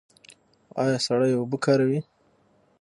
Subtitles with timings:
[0.81, 1.99] ایا سړې اوبه کاروئ؟